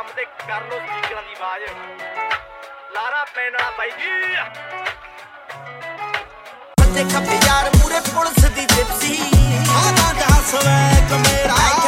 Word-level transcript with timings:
ਕੰਮ 0.00 0.10
ਤੇ 0.16 0.24
ਕਰ 0.24 0.62
ਲੋ 0.62 0.76
ਸਪੀਕਰਾਂ 0.78 1.22
ਦੀ 1.22 1.34
ਆਵਾਜ਼। 1.34 1.62
ਲਾਰਾ 2.94 3.24
ਪੈਣ 3.34 3.52
ਵਾਲਾ 3.52 3.70
ਬਾਈ 3.78 3.90
ਜੀ। 3.90 4.36
ਬੰਦੇ 6.80 7.04
ਖੱਪ 7.04 7.44
ਯਾਰ 7.46 7.70
ਮੂਰੇ 7.76 8.00
ਪੁਲਿਸ 8.00 8.44
ਦੀ 8.44 8.64
ਜਿਪਸੀ 8.66 9.18
ਆਹ 9.70 9.92
ਤਾਂ 9.92 10.30
ਹੱਸਵੇ 10.30 11.06
ਕਮੇਰਾ। 11.10 11.79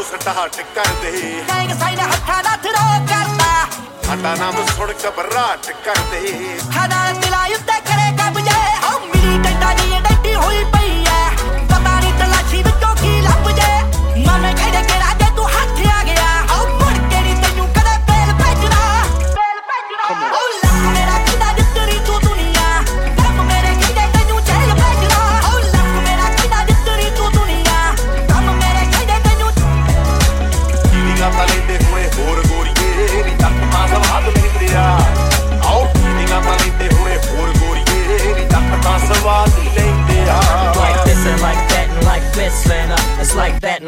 ਨੂੰ 0.00 0.06
ਸਟਾਹ 0.08 0.46
ਕਰਦੇ 0.74 1.10
ਗੈਂਗ 1.48 1.70
ਸਾਈਨ 1.80 1.98
ਹੱਥਾਂ 2.02 2.42
ਦਾ 2.42 2.54
ਥਰੋ 2.56 2.84
ਕਰਦਾ 3.08 3.66
ਸਾਡਾ 4.04 4.34
ਨਾਮ 4.34 4.64
ਸੁਣ 4.66 4.92
ਘਬਰਾਟ 5.00 5.70
ਕਰਦੇ 5.84 6.32
ਹਦਾਂ 6.76 7.12
ਦਿਲਾਂ 7.14 7.44
ਉੱਤੇ 7.48 7.80
ਕਰੇਗਾ 7.88 8.30
ਬੁਝਾ 8.30 8.59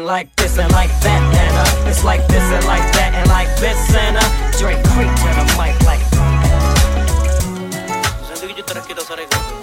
and 0.03 0.07
like 0.11 0.35
this 0.35 0.57
and 0.57 0.69
like 0.73 0.91
that 0.99 1.21
and 1.23 1.55
uh, 1.55 1.89
it's 1.89 2.03
like 2.03 2.27
this 2.27 2.43
and 2.51 2.65
like 2.67 2.83
that 2.91 3.15
and 3.15 3.29
like 3.31 3.47
this 3.63 3.79
and 3.95 4.17
uh, 4.19 4.23
Drake 4.59 4.83
creep 4.91 5.07
to 5.07 5.29
the 5.39 5.45
mic 5.55 5.75
like. 5.87 6.03
ਜ਼ਿੰਦਗੀ 8.27 8.53
'ਚ 8.53 8.65
ਤਰੱਕੀ 8.67 8.93
ਤਾਂ 8.93 9.03
ਸਾਰੇ 9.05 9.25
ਕਰਦੇ 9.25 9.53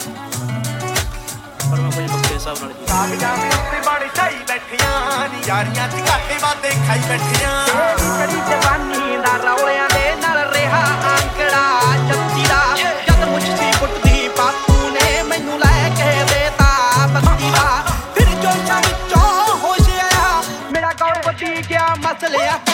ਪਰ 1.71 1.81
ਮੈਂ 1.81 1.91
ਕੁਝ 1.91 2.07
ਬੱਕੇ 2.11 2.35
ਹਿਸਾਬ 2.35 2.59
ਨਾਲ 2.63 2.73
ਜੀ 2.73 2.87
ਕਾਗਜ਼ਾਂ 2.89 3.37
ਦੇ 3.37 3.49
ਉੱਤੇ 3.59 3.81
ਬਣ 3.89 4.09
ਜਾਈ 4.17 4.39
ਬੈਠੀਆਂ 4.49 5.29
ਯਾਰੀਆਂ 5.49 5.89
'ਚ 5.89 6.09
ਘਾਟੇ 6.09 6.39
ਵਾਦੇ 6.43 6.71
ਖਾਈ 6.87 7.01
ਬੈਠੀਆਂ 7.09 8.60
realidad. 22.31 22.70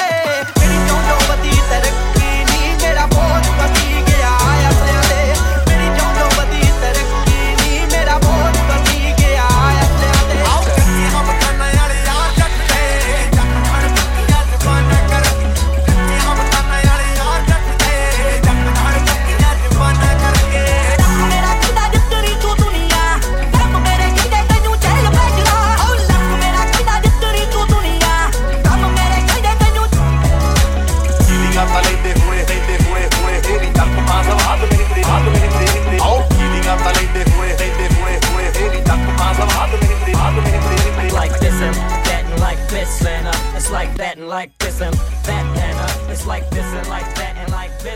And 43.98 44.28
like 44.28 44.56
this 44.58 44.80
and 44.80 44.94
that 44.94 45.56
and. 45.56 45.78
Uh, 45.78 46.12
it's 46.12 46.26
like 46.26 46.48
this 46.50 46.64
and 46.64 46.88
like 46.88 47.14
that 47.16 47.36
and 47.36 47.50
like 47.52 47.70
this. 47.80 47.95